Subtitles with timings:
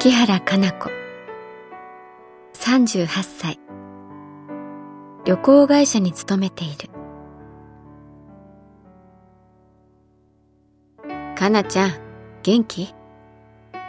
[0.00, 0.90] 月原かな子。
[2.54, 3.58] 38歳。
[5.24, 6.88] 旅行会社に勤めている。
[11.34, 11.90] かなちゃん
[12.44, 12.94] 元気？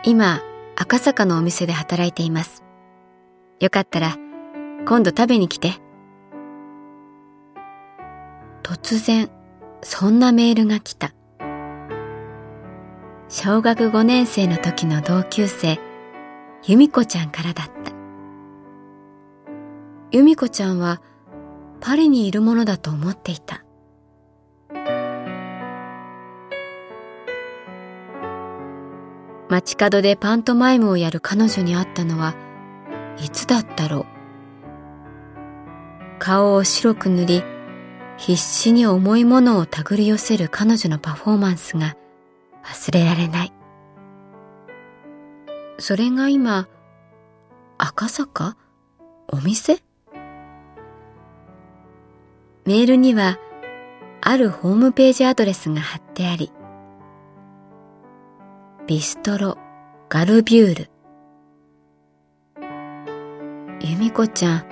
[0.04, 0.42] 今
[0.76, 2.64] 赤坂のお店で働いています。
[3.60, 4.18] よかったら
[4.88, 5.74] 今度食べに来て。
[8.64, 9.30] 突然
[9.84, 11.14] そんなメールが来た。
[13.28, 15.80] 小学5年生の時の同級生。
[16.64, 17.92] 由美子ちゃんからだった。
[20.12, 21.02] 由美子ちゃんは
[21.80, 23.64] パリにいるものだと思っていた。
[29.50, 32.36] 街角でパントマイムをやる彼女に会ったのは
[33.18, 34.06] いつだったろう。
[36.20, 37.44] 顔を白く塗り
[38.18, 41.96] 必死に重いものを手繰り寄せる彼女のパフォーマンスが
[42.64, 43.54] 忘れられない。
[45.80, 46.68] それが今、
[47.78, 48.58] 赤坂？
[49.30, 49.82] お店？
[52.66, 53.40] メールには、
[54.22, 56.52] あるホームページアドレスが貼ってあり、
[58.88, 59.58] ビストロ
[60.10, 60.90] ガルビュール。
[63.80, 64.66] 由美子ちゃん、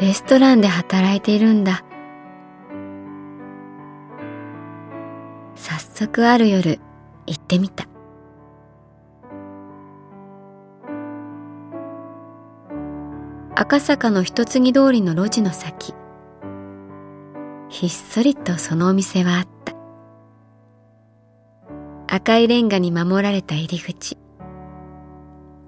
[0.00, 1.84] レストランで働いているんだ。
[5.54, 6.80] 早速ある夜
[7.26, 7.86] 行ってみた
[13.62, 15.92] 赤坂の一継ぎ通りの路地の先。
[17.68, 19.48] ひっそりとそのお店はあっ
[22.06, 22.16] た。
[22.16, 24.16] 赤いレンガに守られた入り口。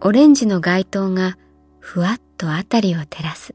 [0.00, 1.36] オレンジの街灯が
[1.80, 3.54] ふわっとあたりを照らす。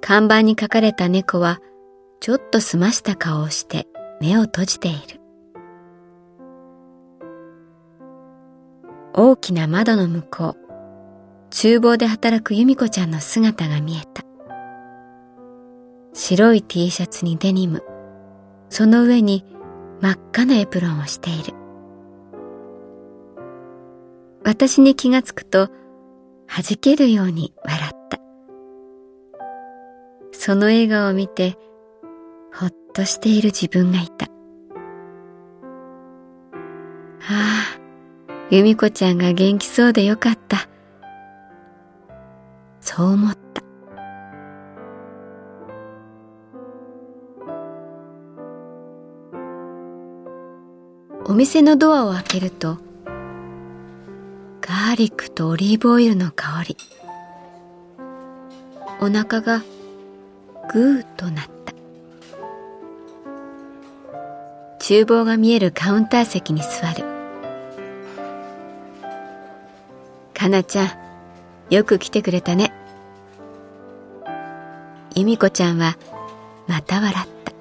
[0.00, 1.60] 看板に書かれた猫は
[2.20, 3.86] ちょっと澄ました顔をして
[4.18, 5.20] 目を閉じている。
[9.12, 10.69] 大きな窓の向こう、
[11.50, 14.24] 厨房で働く由美子ちゃんの姿が見えた。
[16.12, 17.82] 白い T シャツにデニム、
[18.68, 19.44] その上に
[20.00, 21.54] 真っ赤なエプロンをしている。
[24.44, 25.68] 私に気がつくと、
[26.46, 28.18] 弾けるように笑った。
[30.32, 31.58] その笑顔を見て、
[32.54, 34.26] ほっとしている自分がいた。
[37.22, 37.78] ああ、
[38.50, 40.69] 由美子ちゃんが元気そうでよかった。
[43.00, 43.62] そう思った。
[51.24, 52.76] お店のドアを開けると、
[54.60, 56.76] ガーリックとオリーブオイルの香り。
[59.00, 59.62] お腹が
[60.70, 61.72] グーとなった。
[64.78, 67.02] 厨房が見えるカウンター席に座る。
[70.34, 70.90] かなちゃん、
[71.70, 72.74] よく来てくれたね。
[75.14, 75.96] 由美子ちゃんは
[76.66, 77.52] また笑った。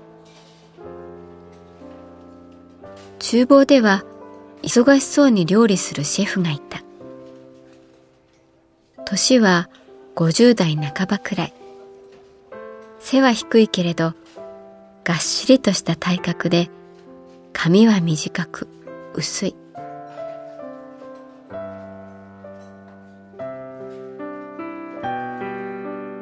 [3.20, 4.04] 厨房では
[4.64, 6.82] 忙しそうに料理するシェフがいた。
[9.06, 9.70] 年は
[10.16, 11.54] 50代半ばくらい。
[13.00, 14.14] 背は低いけれど
[15.04, 16.70] がっしりとした体格で
[17.54, 18.68] 髪は短く
[19.16, 19.56] 薄い。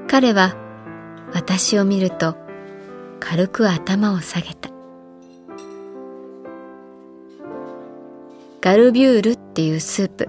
[0.08, 0.67] 彼は
[1.34, 2.36] 私を見ると
[3.20, 4.70] 軽く頭を下げた。
[8.62, 10.28] ガルビュールっていうスープ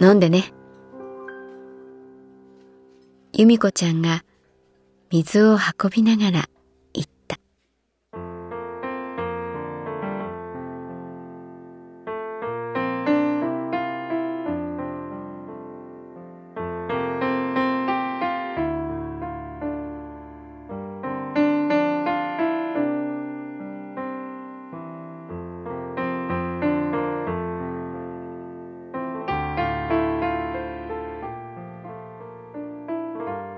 [0.00, 0.52] 飲んでね。
[3.32, 4.24] 由美子ちゃんが
[5.10, 6.48] 水を運びながら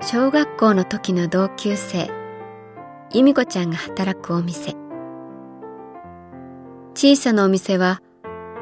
[0.09, 2.09] 小学校の時の同級生
[3.13, 4.77] 由美子ちゃんが働くお店。
[6.95, 8.01] 小さなお店は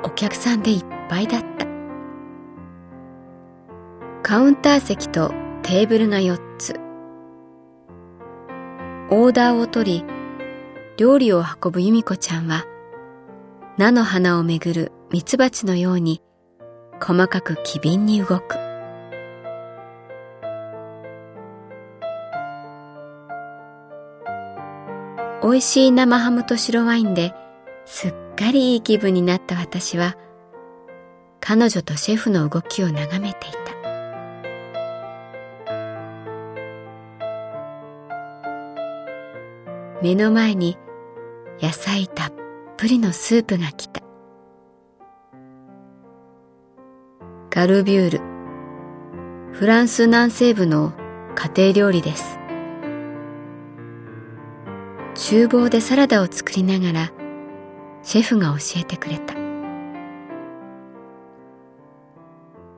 [0.02, 1.67] お客さんでいっぱいだった。
[4.23, 6.81] カウンター席とテーブルが4つ。
[9.11, 10.05] オーダーを取り
[10.96, 12.64] 料理を運ぶ由美子ちゃんは
[13.76, 16.23] 菜の花をめぐるミツバチのように
[17.02, 18.64] 細かく機敏に動く。
[25.54, 27.32] 美味しい生ハムと白ワインで
[27.86, 30.16] すっかりいい気分になった私は
[31.38, 33.58] 彼女とシェフの動きを眺めていた。
[40.02, 40.76] 目の前に
[41.62, 42.32] 野菜たっ
[42.76, 44.02] ぷりのスープが来た。
[47.50, 48.20] ガルビュール。
[49.52, 50.92] フランス南西部の
[51.36, 52.40] 家庭料理です。
[55.26, 57.12] 厨房でサラダを作りながら
[58.02, 59.32] シェフが教えてくれた。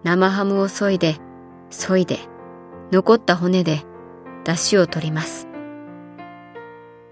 [0.05, 1.17] 生ハムを削いで
[1.71, 2.21] 削いで
[2.93, 3.83] 残った骨で
[4.45, 5.49] 出汁を取ります。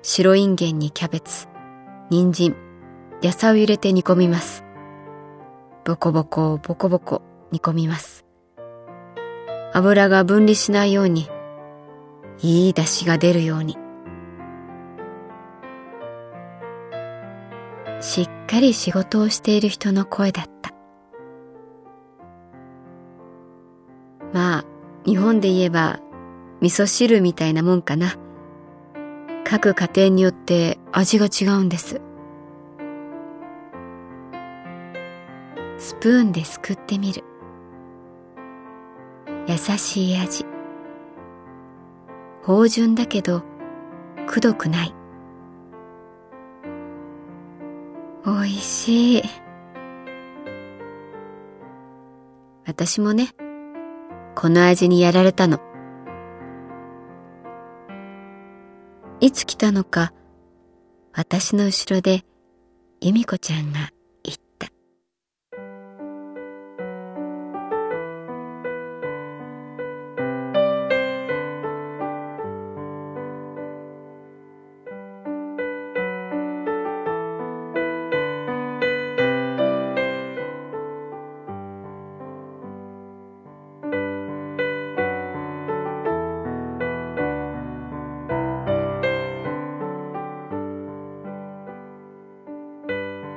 [0.03, 1.49] 白インゲンにキャベツ
[2.11, 2.55] 人参
[3.21, 4.63] 野菜を入れて煮込みます。
[5.85, 8.25] ボコボコボコボコ煮込みます。
[9.73, 11.29] 油が分離しないように
[12.41, 13.83] いい出汁が出るように。
[18.05, 20.75] しっかり仕事をしている人の声だった。
[24.31, 24.65] まあ
[25.07, 26.01] 日本で言えば
[26.61, 28.17] 味噌汁みたいなもんかな。
[29.43, 32.03] 各家庭によって味が違うんです。
[35.79, 37.25] スプーンですくってみる。
[39.49, 40.45] 優しい味。
[42.43, 43.43] 芳醇だけど
[44.27, 44.95] くどくない。
[48.85, 49.23] しい。
[52.67, 53.31] 私もね、
[54.35, 55.59] この味にやられたの。
[59.21, 60.13] いつ来たのか、
[61.15, 62.25] 私の後ろで
[63.01, 63.91] 由美子ちゃんが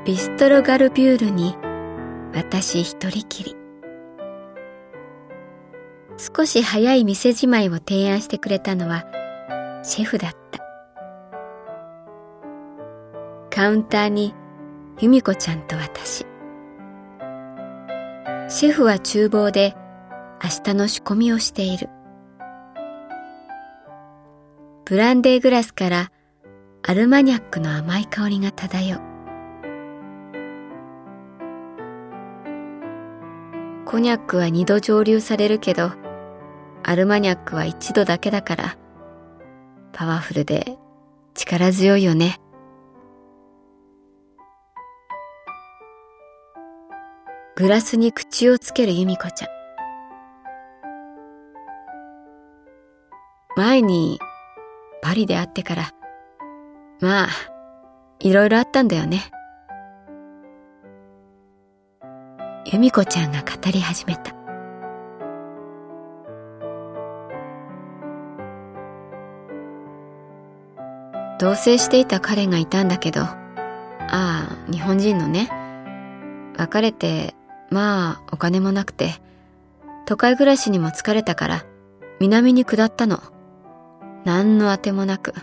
[0.07, 1.53] ビストロガルビュールに
[2.33, 3.57] 私一人きり。
[6.17, 9.03] 少し早い店じまいを提案してくれたのは
[9.83, 10.63] シェフだった。
[13.49, 14.33] カウンターに
[15.01, 16.25] 由美子ちゃんと私。
[18.47, 19.75] シェフは厨房で
[20.41, 21.89] 明日の仕込みをしている。
[24.85, 26.11] ブランデーグラスから
[26.83, 29.06] アルマニャックの甘い香りが漂う。
[33.87, 35.93] コニャックは二度蒸留されるけど、
[36.83, 38.77] アルマニャックは一度だけだから、
[39.93, 40.77] パワフルで
[41.33, 42.37] 力強いよね。
[47.55, 49.49] グラスに口をつける由美子ちゃん。
[53.55, 54.19] 前に
[55.01, 55.91] パリで会ってから、
[56.99, 57.27] まあ、
[58.19, 59.31] いろいろあったんだよね。
[62.71, 64.35] 由美子ちゃんが語り始めた。
[71.39, 73.37] 同棲していた彼がいたんだけどあ
[74.09, 75.49] あ日本人のね。
[76.57, 77.35] 別れて
[77.69, 79.13] まあお金もなくて
[80.05, 81.65] 都会暮らしにも疲れたから
[82.19, 83.21] 南に下ったの。
[84.25, 85.33] 何のあてもなく、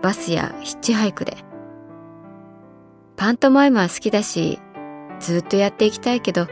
[0.00, 1.36] バスやヒッチハイクで。
[3.16, 4.60] パントマイムは好きだし、
[5.22, 6.48] ずっとやっていきたいけど、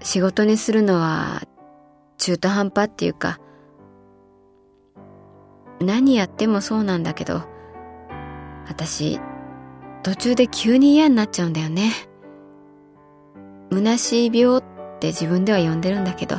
[0.00, 1.42] 仕事にするのは
[2.18, 3.40] 中途半端っていうか、
[5.80, 7.42] 何やってもそうなんだけど、
[8.68, 9.18] 私、
[10.02, 11.92] 途中で急に嫌になっちゃうんだよね。
[13.72, 14.62] 虚しい病っ
[15.00, 16.36] て自分では呼んでるんだけど、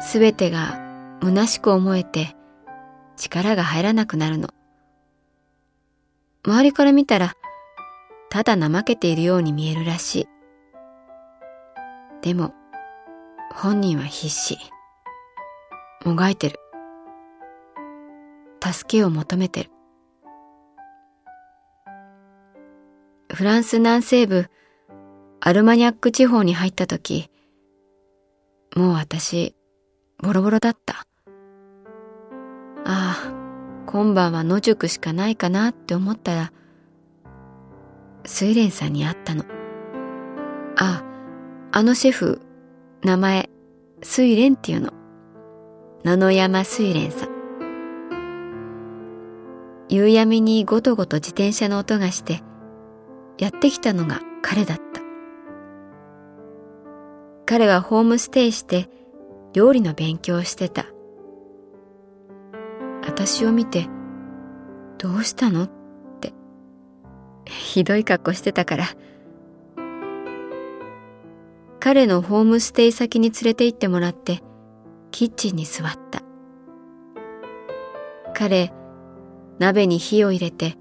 [0.00, 0.80] すべてが
[1.20, 2.36] 虚しく思えて
[3.16, 4.48] 力が入らなくなるの。
[6.46, 7.34] 周りから見たら、
[8.36, 10.28] ただ怠けているように見えるらしい。
[12.20, 12.52] でも、
[13.54, 14.58] 本人は必死。
[16.04, 16.60] もがいてる。
[18.62, 19.70] 助けを求めてる。
[23.32, 24.50] フランス南西部
[25.40, 27.30] アルマニャック地方に入った時、
[28.74, 29.56] もう私、
[30.22, 31.06] ボロボロだった。
[32.84, 33.32] ああ、
[33.86, 36.52] 今晩は野宿しかないかなって思ったら、
[38.26, 39.44] 睡蓮さんに会ったの。
[40.76, 41.02] あ
[41.72, 42.40] あ、のシェフ、
[43.02, 43.48] 名前、
[44.02, 44.92] 睡蓮っていうの。
[46.04, 47.36] 野々山睡蓮さん。
[49.88, 52.42] 夕闇にごとごと自転車の音がして、
[53.38, 55.00] やってきたのが彼だった。
[57.46, 58.88] 彼はホームステイして
[59.52, 60.86] 料理の勉強をしてた。
[63.06, 63.88] 私を見て、
[64.98, 65.68] どうしたの、
[67.46, 68.84] ひどい格好してたから。
[71.80, 74.42] 彼のホームステイ先に連れて行ってもらって、
[75.10, 76.22] キッチンに座った。
[78.34, 78.72] 彼、
[79.58, 80.76] 鍋に火を入れて、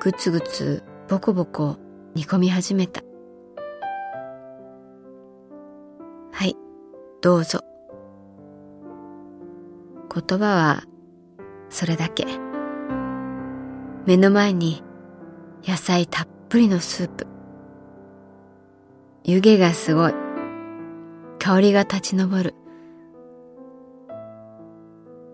[0.00, 1.76] ぐつぐつボコボコ
[2.14, 3.02] 煮込み始めた。
[6.32, 6.54] はい、
[7.22, 7.60] どうぞ。
[10.14, 10.82] 言葉は
[11.70, 12.26] それだけ。
[14.06, 14.82] 目の前に
[15.66, 17.26] 野菜たっぷりのスープ。
[19.24, 20.14] 湯気がすごい。
[21.38, 22.54] 香りが立ち上る。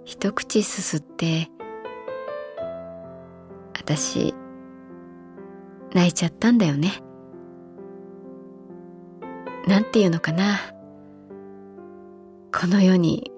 [0.04, 1.49] 一口すすって、
[3.75, 4.35] 私、
[5.95, 6.93] 泣いちゃったんだよね。
[9.66, 10.59] なんていうのかな。
[12.52, 13.31] この世に、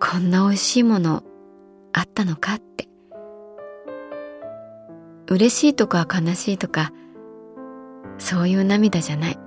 [0.00, 1.24] こんな美味しいもの
[1.92, 2.88] あったのかって。
[5.28, 6.92] 嬉しいとか悲しいとか、
[8.18, 9.38] そういう涙じゃない。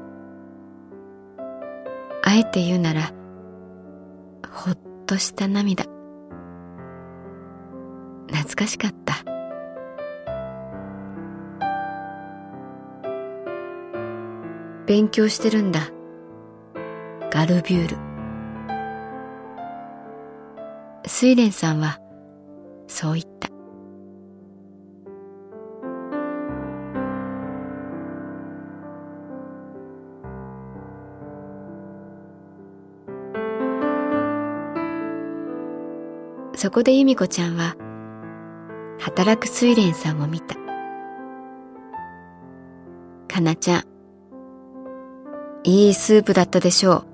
[2.24, 3.14] あえて言うなら、
[4.50, 5.86] ほっとした涙。
[8.28, 9.24] 懐かしかった。
[14.86, 15.82] 勉強してるんだ。
[17.32, 17.98] ガルビュール。
[21.06, 22.00] 睡蓮さんは
[22.88, 23.49] そう言った。
[36.62, 37.78] そこで由美子ちゃんは
[39.00, 40.56] 働く睡蓮さんを見た。
[43.30, 43.84] かなちゃん、
[45.64, 47.06] いいスープだったでしょ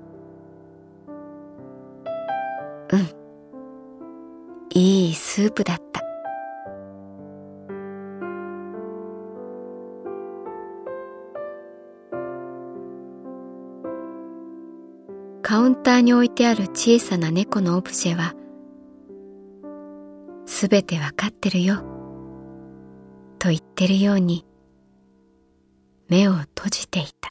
[2.90, 2.96] う。
[2.96, 3.08] うん。
[4.74, 6.02] いいスープだった。
[15.42, 18.34] カウンターに置いてある小さな猫のオブジェは、
[20.58, 21.82] すべてわかってるよ、
[23.38, 24.46] と言ってるように、
[26.08, 27.30] 目を閉じていた。